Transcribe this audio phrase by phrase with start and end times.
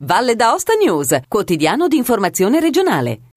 [0.00, 3.32] Valle d'Aosta News, quotidiano di informazione regionale.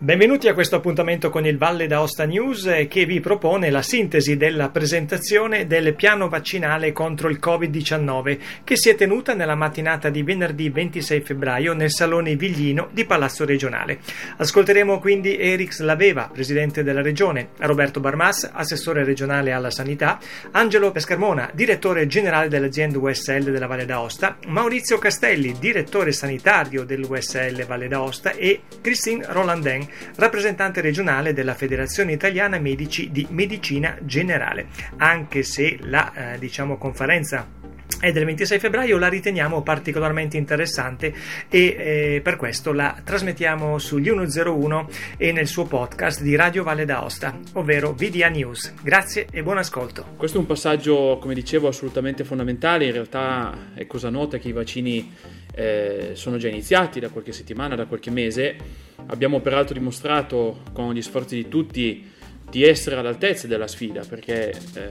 [0.00, 4.36] Benvenuti a questo appuntamento con il Valle d'Aosta News eh, che vi propone la sintesi
[4.36, 10.22] della presentazione del piano vaccinale contro il Covid-19 che si è tenuta nella mattinata di
[10.22, 13.98] venerdì 26 febbraio nel Salone Viglino di Palazzo Regionale.
[14.36, 20.20] Ascolteremo quindi Erix Laveva, presidente della regione, Roberto Barmas, assessore regionale alla sanità,
[20.52, 27.88] Angelo Pescarmona, direttore generale dell'azienda USL della Valle d'Aosta, Maurizio Castelli, direttore sanitario dell'USL Valle
[27.88, 34.66] d'Aosta e Christine Rolandin, rappresentante regionale della Federazione Italiana Medici di Medicina Generale.
[34.96, 37.56] Anche se la eh, diciamo, conferenza
[38.00, 41.12] è del 26 febbraio, la riteniamo particolarmente interessante
[41.48, 46.84] e eh, per questo la trasmettiamo sugli 101 e nel suo podcast di Radio Valle
[46.84, 48.72] d'Aosta, ovvero VDA News.
[48.82, 50.14] Grazie e buon ascolto.
[50.16, 52.84] Questo è un passaggio, come dicevo, assolutamente fondamentale.
[52.84, 55.12] In realtà è cosa nota che i vaccini
[55.54, 58.86] eh, sono già iniziati da qualche settimana, da qualche mese.
[59.06, 62.10] Abbiamo peraltro dimostrato con gli sforzi di tutti
[62.50, 64.90] di essere all'altezza della sfida perché eh,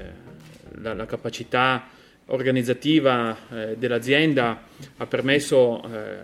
[0.82, 1.88] la, la capacità
[2.28, 4.64] organizzativa eh, dell'azienda
[4.98, 6.18] ha permesso eh,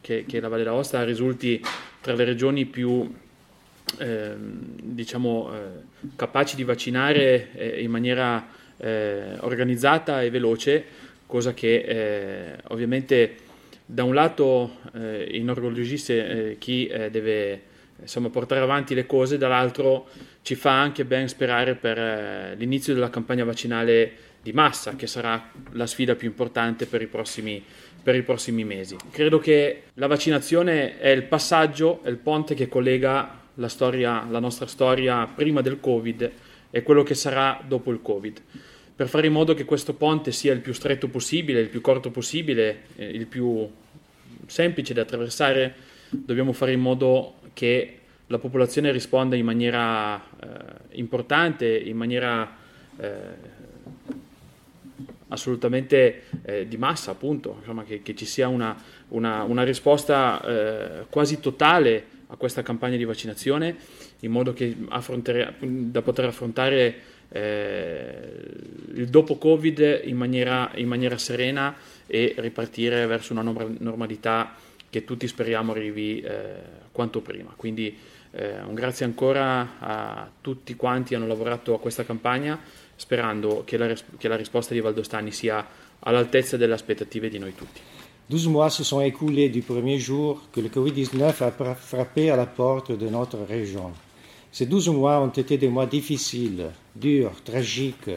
[0.00, 1.62] che, che, la Valle d'Aosta risulti
[2.00, 3.12] tra le regioni più
[3.98, 5.58] eh, diciamo, eh,
[6.16, 10.84] capaci di vaccinare eh, in maniera eh, organizzata e veloce,
[11.26, 13.36] cosa che ovviamente
[13.86, 14.78] da un lato
[15.30, 17.62] inorgoglisce chi deve
[18.00, 20.08] insomma, portare avanti le cose, dall'altro
[20.42, 25.86] ci fa anche ben sperare per l'inizio della campagna vaccinale di massa, che sarà la
[25.86, 27.62] sfida più importante per i prossimi,
[28.02, 28.96] per i prossimi mesi.
[29.10, 34.38] Credo che la vaccinazione è il passaggio, è il ponte che collega la, storia, la
[34.38, 36.30] nostra storia prima del Covid
[36.70, 38.40] e quello che sarà dopo il Covid.
[38.96, 42.10] Per fare in modo che questo ponte sia il più stretto possibile, il più corto
[42.10, 43.68] possibile, eh, il più
[44.46, 45.74] semplice da attraversare,
[46.08, 52.56] dobbiamo fare in modo che la popolazione risponda in maniera eh, importante, in maniera
[52.96, 53.54] eh,
[55.28, 58.74] assolutamente eh, di massa, appunto, insomma, che, che, ci sia una,
[59.08, 63.76] una, una risposta eh, quasi totale a questa campagna di vaccinazione,
[64.20, 64.54] in modo
[65.60, 71.74] da poter affrontare il dopo Covid in maniera, in maniera, serena
[72.06, 74.54] e ripartire verso una normalità
[74.88, 76.54] che tutti speriamo arrivi eh,
[76.92, 77.52] quanto prima.
[77.56, 77.96] Quindi
[78.30, 82.58] eh, un grazie ancora a tutti quanti hanno lavorato a questa campagna
[82.94, 85.66] sperando che la, che la risposta di Valdostani sia
[86.00, 87.80] all'altezza delle aspettative di noi tutti.
[88.28, 92.46] 12 mois se sont écoulés du premier jour que le Covid-19 a frappé à la
[92.46, 93.92] porte de notre région.
[94.56, 98.08] Ces 12 mois ont été des mois difficiles, durs, tragiques,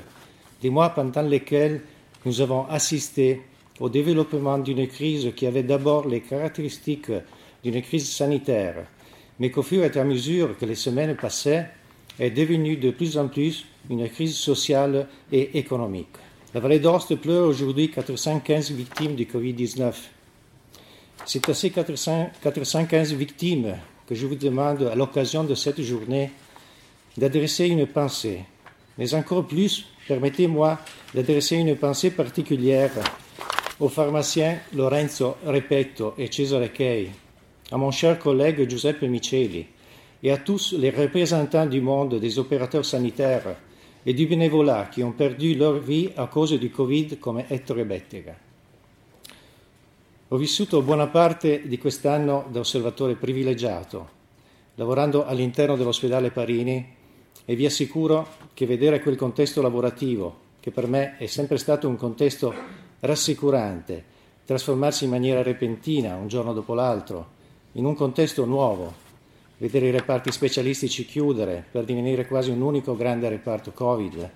[0.62, 1.82] des mois pendant lesquels
[2.26, 3.42] nous avons assisté
[3.78, 7.12] au développement d'une crise qui avait d'abord les caractéristiques
[7.62, 8.86] d'une crise sanitaire,
[9.38, 11.72] mais qu'au fur et à mesure que les semaines passaient,
[12.18, 16.16] est devenue de plus en plus une crise sociale et économique.
[16.54, 19.92] La vallée d'Orste pleure aujourd'hui 415 victimes du Covid-19.
[21.26, 23.76] C'est à ces 415 victimes
[24.10, 26.32] que je vous demande, à l'occasion de cette journée,
[27.16, 28.40] d'adresser une pensée.
[28.98, 30.80] Mais encore plus, permettez-moi
[31.14, 32.90] d'adresser une pensée particulière
[33.80, 37.12] au pharmacien Lorenzo Repetto et Cesare Kei,
[37.72, 39.68] à mon cher collègue Giuseppe Miceli
[40.24, 43.56] et à tous les représentants du monde des opérateurs sanitaires
[44.04, 48.49] e di bénévolat qui ont perdu leur vie a causa di Covid come Ettore Bettega.
[50.32, 54.10] Ho vissuto buona parte di quest'anno da osservatore privilegiato,
[54.76, 56.88] lavorando all'interno dell'ospedale Parini
[57.44, 61.96] e vi assicuro che vedere quel contesto lavorativo, che per me è sempre stato un
[61.96, 62.54] contesto
[63.00, 64.04] rassicurante,
[64.46, 67.30] trasformarsi in maniera repentina, un giorno dopo l'altro,
[67.72, 68.94] in un contesto nuovo,
[69.58, 74.30] vedere i reparti specialistici chiudere per divenire quasi un unico grande reparto Covid,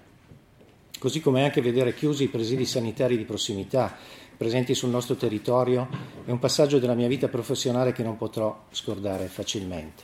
[0.97, 3.95] così come anche vedere chiusi i presidi sanitari di prossimità
[4.43, 5.87] presenti sul nostro territorio,
[6.25, 10.03] è un passaggio della mia vita professionale che non potrò scordare facilmente.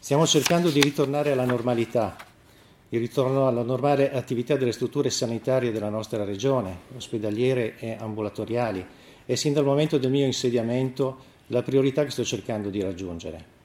[0.00, 2.16] Stiamo cercando di ritornare alla normalità,
[2.88, 8.84] il ritorno alla normale attività delle strutture sanitarie della nostra regione, ospedaliere e ambulatoriali,
[9.24, 13.56] è sin dal momento del mio insediamento la priorità che sto cercando di raggiungere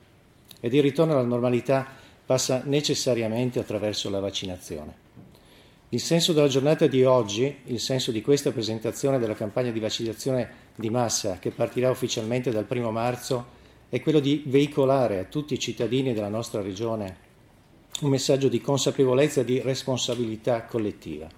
[0.60, 1.88] ed il ritorno alla normalità
[2.24, 4.94] passa necessariamente attraverso la vaccinazione.
[5.94, 10.72] Il senso della giornata di oggi, il senso di questa presentazione della campagna di vaccinazione
[10.74, 13.46] di massa che partirà ufficialmente dal primo marzo,
[13.90, 17.18] è quello di veicolare a tutti i cittadini della nostra regione
[18.02, 21.30] un messaggio di consapevolezza e di responsabilità collettiva.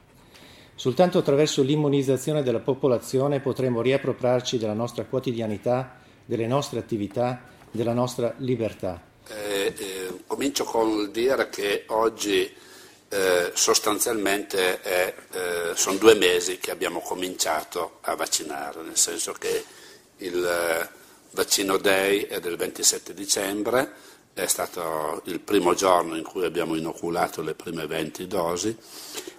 [0.73, 8.33] Soltanto attraverso l'immunizzazione della popolazione potremo riappropriarci della nostra quotidianità, delle nostre attività, della nostra
[8.37, 9.01] libertà.
[9.27, 12.63] Eh, eh, comincio con il dire che oggi
[13.09, 19.63] eh, sostanzialmente eh, sono due mesi che abbiamo cominciato a vaccinare, nel senso che
[20.17, 20.89] il eh,
[21.31, 23.91] vaccino Day è del 27 dicembre,
[24.33, 28.75] è stato il primo giorno in cui abbiamo inoculato le prime 20 dosi,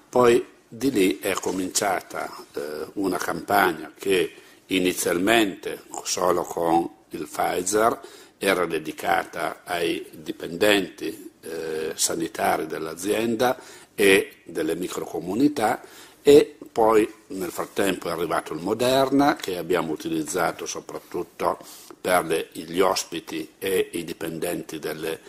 [0.08, 4.34] poi di lì è cominciata eh, una campagna che
[4.66, 8.00] inizialmente solo con il Pfizer
[8.38, 13.58] era dedicata ai dipendenti eh, sanitari dell'azienda
[13.94, 15.82] e delle microcomunità
[16.22, 21.58] e poi nel frattempo è arrivato il Moderna che abbiamo utilizzato soprattutto
[22.00, 25.20] per le, gli ospiti e i dipendenti delle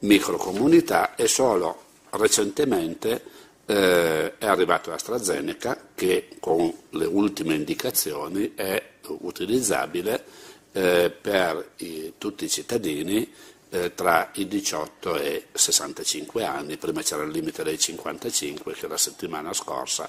[0.00, 3.22] microcomunità e solo recentemente
[3.66, 10.24] eh, è arrivato AstraZeneca che con le ultime indicazioni è utilizzabile
[10.72, 13.30] eh, per i, tutti i cittadini
[13.70, 18.86] eh, tra i 18 e i 65 anni, prima c'era il limite dei 55 che
[18.88, 20.08] la settimana scorsa,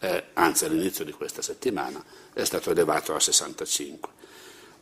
[0.00, 2.02] eh, anzi all'inizio di questa settimana,
[2.32, 4.10] è stato elevato a 65.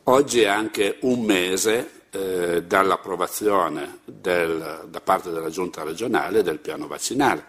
[0.03, 6.87] Oggi è anche un mese eh, dall'approvazione del, da parte della Giunta regionale del piano
[6.87, 7.45] vaccinale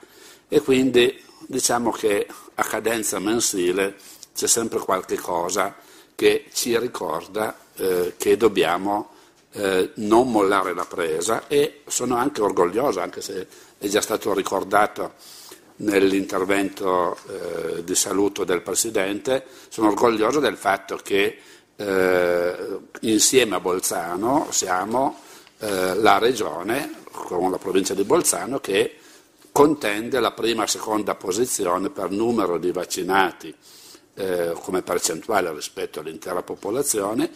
[0.49, 3.97] e quindi diciamo che a cadenza mensile
[4.35, 5.77] c'è sempre qualche cosa
[6.15, 9.14] che ci ricorda eh, che dobbiamo
[9.55, 13.47] eh, non mollare la presa e sono anche orgoglioso, anche se
[13.79, 15.15] è già stato ricordato
[15.77, 21.39] nell'intervento eh, di saluto del Presidente, sono orgoglioso del fatto che
[21.77, 25.21] eh, insieme a Bolzano siamo
[25.59, 28.99] eh, la regione con la provincia di Bolzano che
[29.51, 33.55] contende la prima e seconda posizione per numero di vaccinati
[34.15, 37.31] eh, come percentuale rispetto all'intera popolazione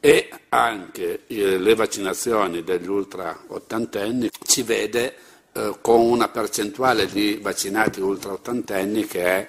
[0.00, 5.14] e anche eh, le vaccinazioni degli ultra ottantenni ci vede
[5.52, 9.48] eh, con una percentuale di vaccinati ultra ottantenni che è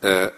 [0.00, 0.32] eh,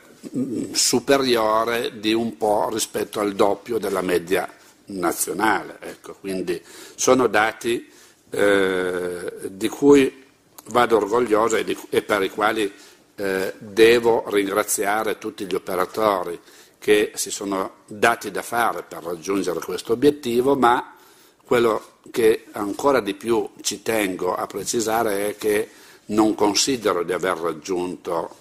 [0.72, 4.50] superiore di un po' rispetto al doppio della media
[4.86, 5.76] nazionale.
[5.80, 6.60] Ecco, quindi
[6.94, 7.88] sono dati
[8.30, 10.24] di cui
[10.66, 12.72] vado orgoglioso e, per i quali
[13.58, 16.38] devo ringraziare tutti gli operatori
[16.80, 20.94] che si sono dati da fare per raggiungere questo obiettivo, ma
[21.44, 25.68] quello che ancora di più ci tengo a precisare è che
[26.06, 28.34] non considero di aver raggiunto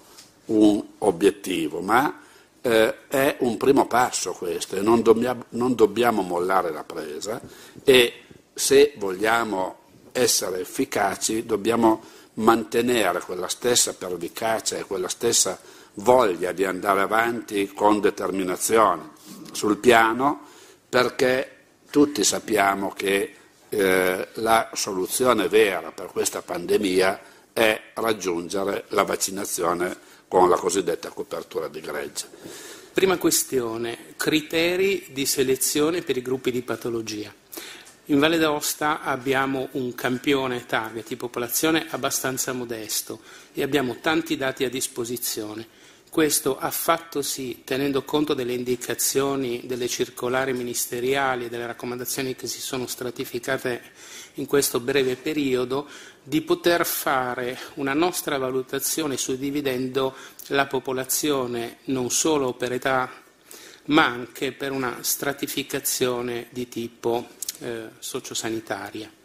[0.46, 2.22] un obiettivo, ma
[2.62, 7.40] eh, è un primo passo questo e non dobbiamo, non dobbiamo mollare la presa
[7.84, 8.22] e
[8.54, 9.76] se vogliamo
[10.12, 12.02] essere efficaci dobbiamo
[12.34, 15.58] mantenere quella stessa pervicacia e quella stessa
[15.94, 19.10] voglia di andare avanti con determinazione
[19.52, 20.46] sul piano
[20.88, 21.56] perché
[21.90, 23.34] tutti sappiamo che
[23.68, 27.20] eh, la soluzione vera per questa pandemia
[27.52, 29.96] è raggiungere la vaccinazione
[30.28, 32.28] con la cosiddetta copertura di gregge.
[32.92, 37.32] Prima questione, criteri di selezione per i gruppi di patologia.
[38.06, 43.20] In Valle d'Aosta abbiamo un campione target di popolazione abbastanza modesto
[43.52, 45.78] e abbiamo tanti dati a disposizione.
[46.10, 52.48] Questo ha fatto sì, tenendo conto delle indicazioni delle circolari ministeriali e delle raccomandazioni che
[52.48, 53.80] si sono stratificate
[54.34, 55.86] in questo breve periodo,
[56.20, 60.16] di poter fare una nostra valutazione suddividendo
[60.48, 63.08] la popolazione non solo per età
[63.86, 67.28] ma anche per una stratificazione di tipo
[67.60, 69.19] eh, sociosanitaria.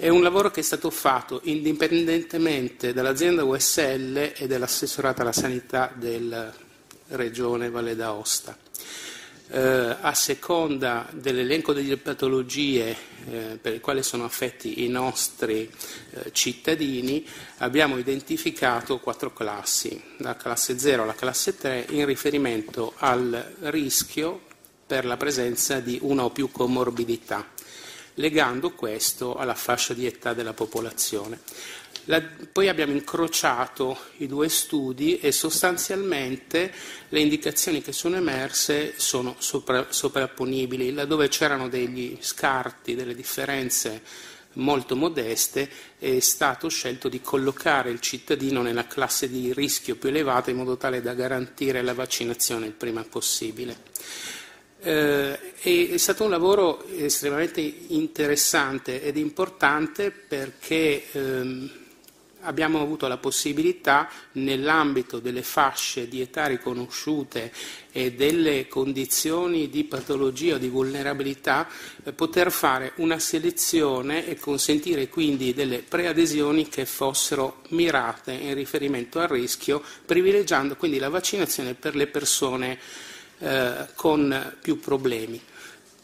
[0.00, 6.54] È un lavoro che è stato fatto indipendentemente dall'azienda USL e dell'assessorato alla sanità della
[7.08, 8.56] Regione Valle d'Aosta.
[9.48, 12.96] Eh, a seconda dell'elenco delle patologie
[13.28, 15.68] eh, per le quali sono affetti i nostri
[16.10, 17.26] eh, cittadini,
[17.56, 24.42] abbiamo identificato quattro classi, la classe 0 alla classe 3, in riferimento al rischio
[24.86, 27.56] per la presenza di una o più comorbidità
[28.18, 31.40] legando questo alla fascia di età della popolazione.
[32.04, 36.72] La, poi abbiamo incrociato i due studi e sostanzialmente
[37.10, 40.92] le indicazioni che sono emerse sono sopra, sovrapponibili.
[40.92, 44.02] Laddove c'erano degli scarti, delle differenze
[44.54, 50.50] molto modeste, è stato scelto di collocare il cittadino nella classe di rischio più elevata
[50.50, 53.76] in modo tale da garantire la vaccinazione il prima possibile.
[54.80, 61.70] Eh, è stato un lavoro estremamente interessante ed importante perché ehm,
[62.42, 67.52] abbiamo avuto la possibilità nell'ambito delle fasce di età riconosciute
[67.90, 71.66] e delle condizioni di patologia o di vulnerabilità
[72.04, 79.18] eh, poter fare una selezione e consentire quindi delle preadesioni che fossero mirate in riferimento
[79.18, 82.78] al rischio, privilegiando quindi la vaccinazione per le persone
[83.38, 85.40] eh, con più problemi.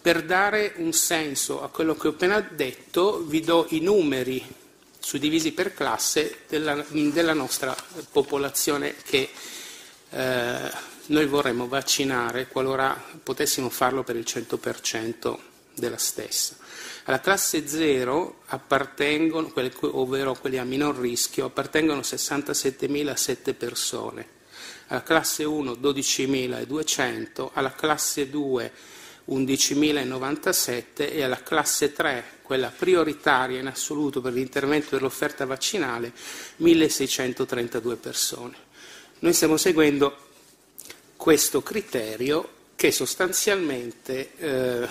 [0.00, 4.44] Per dare un senso a quello che ho appena detto, vi do i numeri
[4.98, 7.74] suddivisi per classe della, della nostra
[8.10, 9.30] popolazione che
[10.10, 10.70] eh,
[11.06, 15.36] noi vorremmo vaccinare qualora potessimo farlo per il 100%
[15.74, 16.56] della stessa.
[17.04, 19.52] Alla classe 0 appartengono,
[19.92, 24.26] ovvero quelli a minor rischio, appartengono 67.007 persone,
[24.88, 28.72] alla classe 1 12.200, alla classe 2
[29.28, 36.12] 11.097 e alla classe 3, quella prioritaria in assoluto per l'intervento dell'offerta vaccinale,
[36.60, 38.56] 1.632 persone.
[39.20, 40.16] Noi stiamo seguendo
[41.16, 44.88] questo criterio che sostanzialmente eh,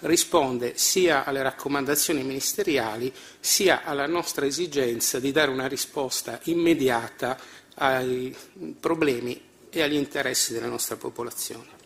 [0.00, 7.38] risponde sia alle raccomandazioni ministeriali sia alla nostra esigenza di dare una risposta immediata
[7.80, 8.34] ai
[8.78, 11.78] problemi e agli interessi della nostra popolazione.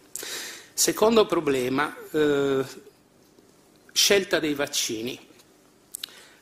[0.73, 2.65] Secondo problema, eh,
[3.93, 5.19] scelta dei vaccini.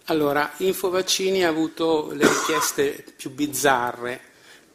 [0.06, 4.20] Allora, Infovaccini ha avuto le richieste più bizzarre,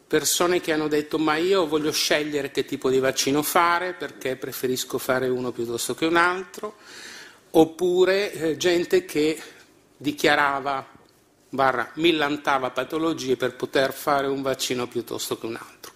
[0.05, 4.97] persone che hanno detto ma io voglio scegliere che tipo di vaccino fare perché preferisco
[4.97, 6.75] fare uno piuttosto che un altro,
[7.51, 9.41] oppure eh, gente che
[9.97, 10.96] dichiarava
[11.57, 15.91] barra millantava patologie per poter fare un vaccino piuttosto che un altro.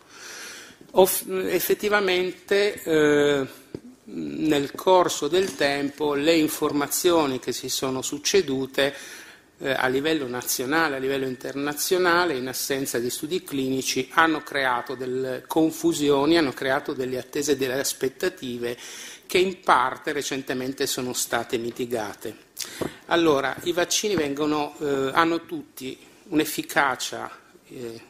[0.94, 3.48] Off- effettivamente eh,
[4.06, 8.96] nel corso del tempo le informazioni che si sono succedute
[9.60, 15.44] eh, a livello nazionale, a livello internazionale, in assenza di studi clinici, hanno creato delle
[15.46, 18.76] confusioni, hanno creato delle attese e delle aspettative
[19.28, 22.50] che in parte recentemente sono state mitigate.
[23.12, 25.98] Allora, i vaccini vengono, eh, hanno tutti
[26.30, 27.30] un'efficacia
[27.68, 28.02] eh,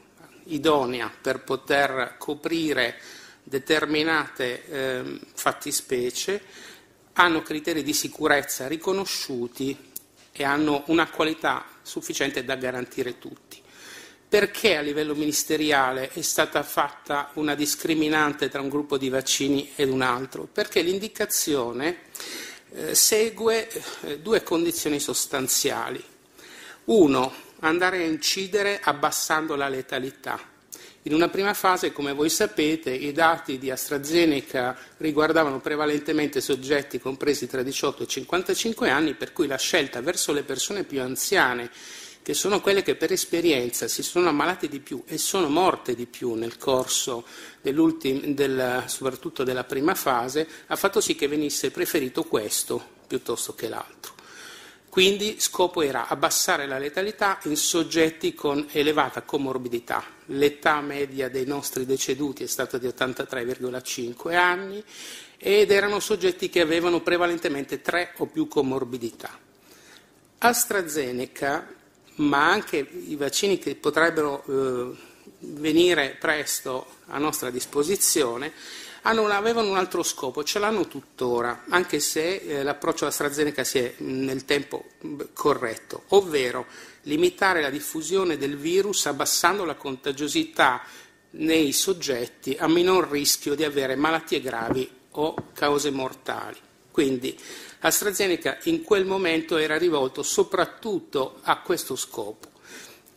[0.44, 2.98] idonea per poter coprire
[3.42, 6.40] determinate eh, fattispecie,
[7.14, 9.76] hanno criteri di sicurezza riconosciuti
[10.32, 13.60] e hanno una qualità sufficiente da garantire tutti.
[14.30, 19.90] Perché a livello ministeriale è stata fatta una discriminante tra un gruppo di vaccini ed
[19.90, 20.48] un altro?
[20.50, 22.02] Perché l'indicazione
[22.74, 23.70] eh, segue
[24.02, 26.04] eh, due condizioni sostanziali.
[26.86, 30.40] Uno, andare a incidere abbassando la letalità.
[31.06, 37.48] In una prima fase, come voi sapete, i dati di AstraZeneca riguardavano prevalentemente soggetti compresi
[37.48, 41.72] tra 18 e 55 anni, per cui la scelta verso le persone più anziane,
[42.24, 46.06] che sono quelle che per esperienza si sono ammalate di più e sono morte di
[46.06, 47.26] più nel corso
[47.62, 54.20] del, soprattutto della prima fase, ha fatto sì che venisse preferito questo piuttosto che l'altro.
[54.92, 60.04] Quindi scopo era abbassare la letalità in soggetti con elevata comorbidità.
[60.26, 64.84] L'età media dei nostri deceduti è stata di 83,5 anni
[65.38, 69.40] ed erano soggetti che avevano prevalentemente tre o più comorbidità.
[70.40, 71.74] AstraZeneca,
[72.22, 74.98] ma anche i vaccini che potrebbero eh,
[75.40, 78.54] venire presto a nostra disposizione,
[79.04, 83.94] hanno, avevano un altro scopo, ce l'hanno tuttora, anche se eh, l'approccio AstraZeneca si è
[83.98, 84.86] nel tempo
[85.34, 86.68] corretto, ovvero
[87.04, 90.84] limitare la diffusione del virus abbassando la contagiosità
[91.32, 96.58] nei soggetti a minor rischio di avere malattie gravi o cause mortali.
[96.92, 97.36] Quindi
[97.82, 102.50] AstraZeneca in quel momento era rivolto soprattutto a questo scopo.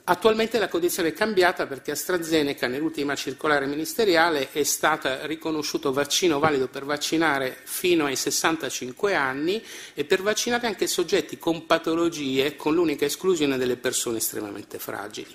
[0.07, 6.69] Attualmente la condizione è cambiata perché AstraZeneca nell'ultima circolare ministeriale è stato riconosciuto vaccino valido
[6.69, 9.63] per vaccinare fino ai 65 anni
[9.95, 15.35] e per vaccinare anche soggetti con patologie con l'unica esclusione delle persone estremamente fragili.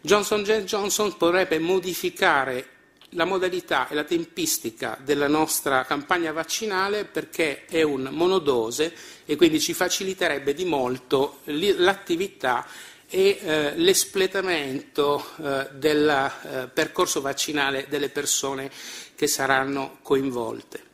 [0.00, 2.79] Johnson Johnson potrebbe modificare
[3.10, 9.60] la modalità e la tempistica della nostra campagna vaccinale perché è un monodose e quindi
[9.60, 12.66] ci faciliterebbe di molto l'attività
[13.08, 18.70] e eh, l'espletamento eh, del eh, percorso vaccinale delle persone
[19.16, 20.89] che saranno coinvolte.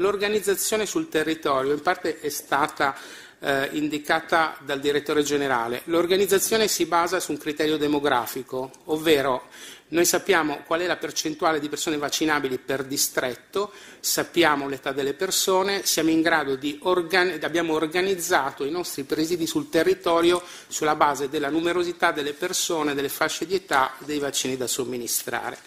[0.00, 2.96] L'organizzazione sul territorio in parte è stata
[3.38, 5.82] eh, indicata dal direttore generale.
[5.84, 9.48] L'organizzazione si basa su un criterio demografico, ovvero
[9.88, 15.82] noi sappiamo qual è la percentuale di persone vaccinabili per distretto, sappiamo l'età delle persone,
[16.80, 23.10] organi- abbiamo organizzato i nostri presidi sul territorio sulla base della numerosità delle persone, delle
[23.10, 25.58] fasce di età, dei vaccini da somministrare.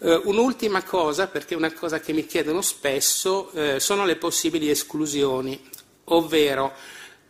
[0.00, 4.70] Uh, un'ultima cosa, perché è una cosa che mi chiedono spesso, uh, sono le possibili
[4.70, 5.62] esclusioni,
[6.04, 6.72] ovvero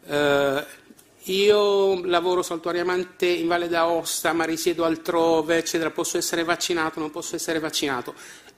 [0.05, 0.63] uh,
[1.25, 7.35] io lavoro saltuariamente in Valle d'Aosta, ma risiedo altrove, eccetera, posso essere vaccinato, non posso
[7.35, 8.15] essere vaccinato.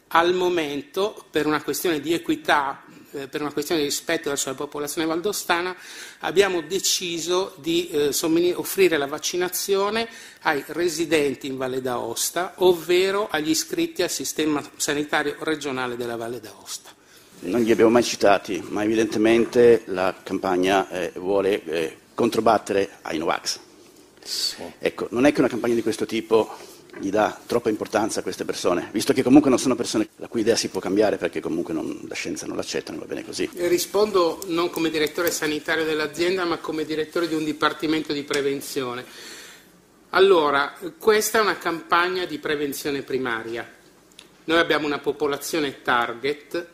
[0.09, 4.55] Al momento, per una questione di equità, eh, per una questione di rispetto verso la
[4.55, 5.77] popolazione valdostana,
[6.21, 8.11] abbiamo deciso di eh,
[8.55, 10.09] offrire la vaccinazione
[10.43, 16.91] ai residenti in Valle d'Aosta, ovvero agli iscritti al sistema sanitario regionale della Valle d'Aosta.
[17.41, 23.59] Non li abbiamo mai citati, ma evidentemente la campagna eh, vuole eh, controbattere ai Novax.
[24.79, 26.57] Ecco, non è che una campagna di questo tipo
[26.99, 30.41] gli dà troppa importanza a queste persone, visto che comunque non sono persone la cui
[30.41, 33.49] idea si può cambiare perché comunque non, la scienza non l'accetta, non va bene così.
[33.55, 39.05] Rispondo non come direttore sanitario dell'azienda, ma come direttore di un dipartimento di prevenzione.
[40.11, 43.67] Allora, questa è una campagna di prevenzione primaria.
[44.45, 46.67] Noi abbiamo una popolazione target,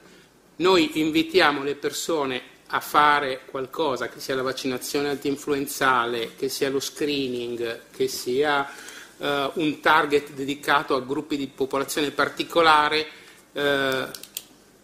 [0.57, 6.81] noi invitiamo le persone a fare qualcosa, che sia la vaccinazione antinfluenzale, che sia lo
[6.81, 8.69] screening, che sia
[9.19, 13.07] eh, un target dedicato a gruppi di popolazione particolare,
[13.53, 14.07] eh,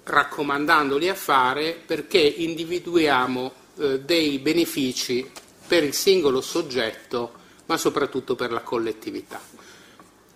[0.04, 5.28] raccomandandoli a fare perché individuiamo eh, dei benefici
[5.66, 7.32] per il singolo soggetto,
[7.66, 9.40] ma soprattutto per la collettività.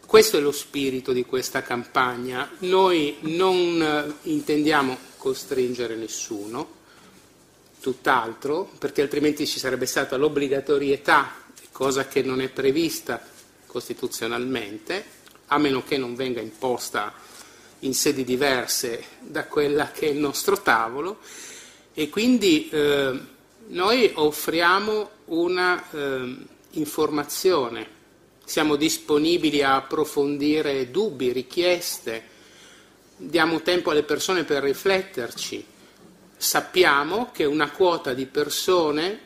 [0.07, 2.50] Questo è lo spirito di questa campagna.
[2.61, 6.76] Noi non eh, intendiamo costringere nessuno,
[7.81, 11.33] tutt'altro, perché altrimenti ci sarebbe stata l'obbligatorietà,
[11.73, 13.23] cosa che non è prevista
[13.69, 15.05] costituzionalmente,
[15.47, 17.15] a meno che non venga imposta
[17.81, 21.21] in sedi diverse da quella che è il nostro tavolo,
[21.95, 23.19] e quindi eh,
[23.69, 26.37] noi offriamo una eh,
[26.71, 27.97] informazione,
[28.45, 32.37] siamo disponibili a approfondire dubbi, richieste,
[33.17, 35.65] diamo tempo alle persone per rifletterci.
[36.37, 39.21] Sappiamo che una quota di persone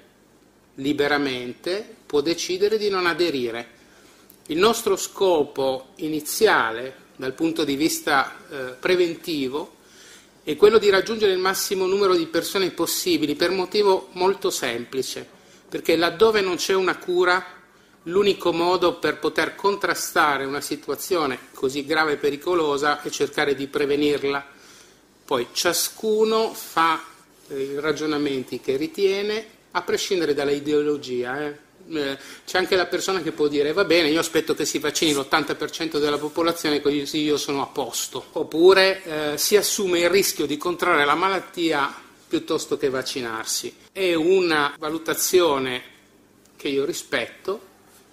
[0.76, 3.80] liberamente può decidere di non aderire.
[4.46, 9.76] Il nostro scopo iniziale dal punto di vista eh, preventivo
[10.42, 15.26] è quello di raggiungere il massimo numero di persone possibili per motivo molto semplice,
[15.68, 17.44] perché laddove non c'è una cura,
[18.04, 24.60] l'unico modo per poter contrastare una situazione così grave e pericolosa è cercare di prevenirla
[25.32, 27.02] poi ciascuno fa
[27.48, 31.46] eh, i ragionamenti che ritiene, a prescindere dalla ideologia.
[31.46, 31.61] Eh.
[31.90, 35.12] Eh, c'è anche la persona che può dire va bene, io aspetto che si vaccini
[35.12, 40.56] l'80% della popolazione così io sono a posto, oppure eh, si assume il rischio di
[40.56, 41.94] contrarre la malattia
[42.28, 43.74] piuttosto che vaccinarsi.
[43.92, 45.82] È una valutazione
[46.56, 47.60] che io rispetto,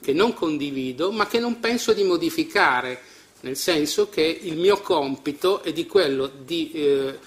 [0.01, 3.01] che non condivido, ma che non penso di modificare
[3.41, 7.17] nel senso che il mio compito è di quello di, eh,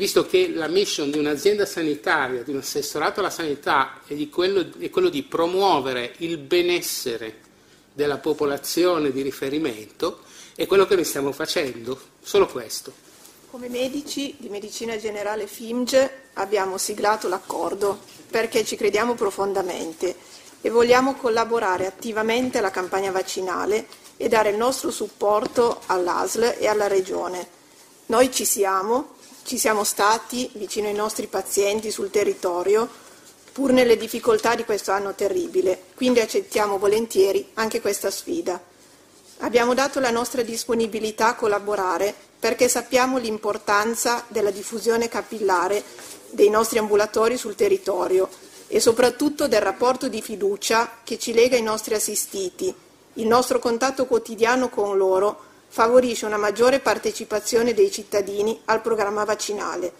[0.00, 4.66] visto che la mission di un'azienda sanitaria, di un assessorato alla sanità è, di quello,
[4.78, 7.40] è quello di promuovere il benessere
[7.92, 10.20] della popolazione di riferimento,
[10.54, 12.94] è quello che noi stiamo facendo, solo questo.
[13.50, 17.98] Come medici di medicina generale FIMG abbiamo siglato l'accordo
[18.30, 20.16] perché ci crediamo profondamente
[20.62, 23.86] e vogliamo collaborare attivamente alla campagna vaccinale
[24.16, 27.58] e dare il nostro supporto all'ASL e alla Regione.
[28.06, 32.88] Noi ci siamo, ci siamo stati vicino ai nostri pazienti sul territorio,
[33.52, 38.60] pur nelle difficoltà di questo anno terribile, quindi accettiamo volentieri anche questa sfida.
[39.38, 45.82] Abbiamo dato la nostra disponibilità a collaborare perché sappiamo l'importanza della diffusione capillare
[46.30, 48.28] dei nostri ambulatori sul territorio
[48.66, 52.72] e soprattutto del rapporto di fiducia che ci lega ai nostri assistiti
[53.14, 59.92] il nostro contatto quotidiano con loro favorisce una maggiore partecipazione dei cittadini al programma vaccinale.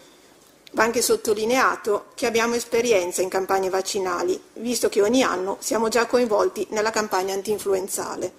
[0.73, 6.07] Va anche sottolineato che abbiamo esperienza in campagne vaccinali, visto che ogni anno siamo già
[6.07, 8.33] coinvolti nella campagna antinfluenzale.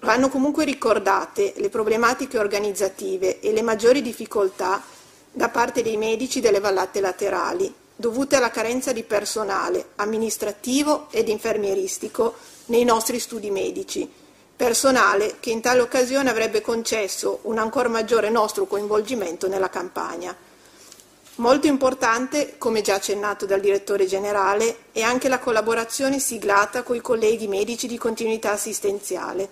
[0.00, 4.82] Vanno comunque ricordate le problematiche organizzative e le maggiori difficoltà
[5.32, 12.34] da parte dei medici delle vallate laterali, dovute alla carenza di personale amministrativo ed infermieristico
[12.66, 14.10] nei nostri studi medici,
[14.56, 20.34] personale che in tale occasione avrebbe concesso un ancora maggiore nostro coinvolgimento nella campagna.
[21.36, 27.02] Molto importante, come già accennato dal direttore generale, è anche la collaborazione siglata con i
[27.02, 29.46] colleghi medici di continuità assistenziale,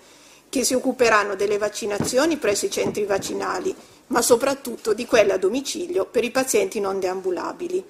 [0.49, 3.75] che si occuperanno delle vaccinazioni presso i centri vaccinali,
[4.07, 7.85] ma soprattutto di quelle a domicilio per i pazienti non deambulabili.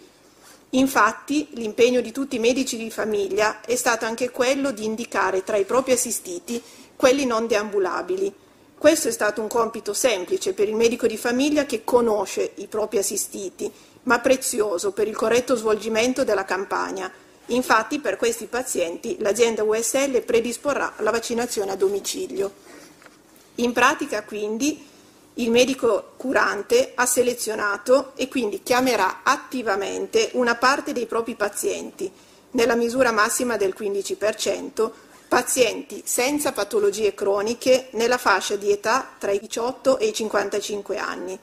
[0.76, 5.56] Infatti, l'impegno di tutti i medici di famiglia è stato anche quello di indicare tra
[5.56, 6.62] i propri assistiti
[6.96, 8.34] quelli non deambulabili.
[8.78, 12.98] Questo è stato un compito semplice per il medico di famiglia che conosce i propri
[12.98, 13.72] assistiti,
[14.04, 17.10] ma prezioso per il corretto svolgimento della campagna.
[17.48, 22.52] Infatti, per questi pazienti l'azienda USL predisporrà la vaccinazione a domicilio.
[23.56, 24.86] In pratica, quindi,
[25.36, 32.12] il medico curante ha selezionato e quindi chiamerà attivamente una parte dei propri pazienti,
[32.52, 34.92] nella misura massima del 15%,
[35.28, 41.38] pazienti senza patologie croniche nella fascia di età tra i 18 e i 55 anni.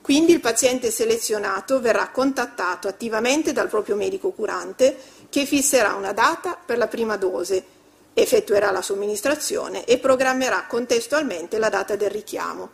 [0.00, 4.96] Quindi il paziente selezionato verrà contattato attivamente dal proprio medico curante
[5.28, 7.62] che fisserà una data per la prima dose,
[8.14, 12.70] effettuerà la somministrazione e programmerà contestualmente la data del richiamo.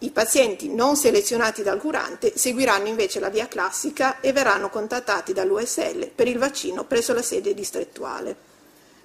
[0.00, 6.10] I pazienti non selezionati dal curante seguiranno invece la via classica e verranno contattati dall'USL
[6.14, 8.36] per il vaccino presso la sede distrettuale.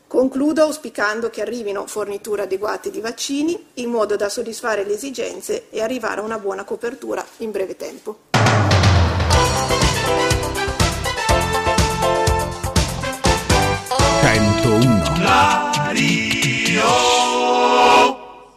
[0.05, 5.81] Concludo auspicando che arrivino forniture adeguate di vaccini in modo da soddisfare le esigenze e
[5.81, 8.19] arrivare a una buona copertura in breve tempo.
[14.21, 15.23] 101.
[15.23, 15.71] La